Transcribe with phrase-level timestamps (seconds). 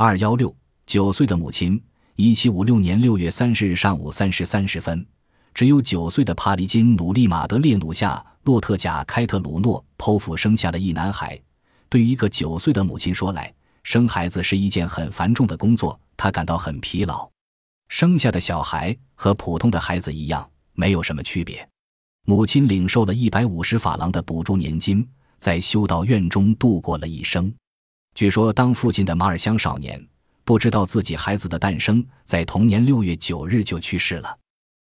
[0.00, 0.54] 二幺六
[0.86, 1.82] 九岁的母亲，
[2.14, 5.04] 一七五六年六月三十日上午三时三十分，
[5.52, 11.36] 只有九岁的帕里金努利马德列努夏洛特贾开特鲁诺剖腹生下了一男孩。
[11.88, 17.28] 对于一个九岁的母亲说来，生孩子是一件很繁重的工作，她感到很疲劳。
[17.88, 21.68] 生下的小孩和普通的孩子一样，没有什么区别。
[22.24, 25.04] 母亲领受了一百五十法郎的补助年金，
[25.38, 27.52] 在修道院中度过了一生。
[28.18, 30.04] 据说，当父亲的马尔香少年
[30.42, 34.36] 不知道自己孩子的诞生在同年六月九日就去世了。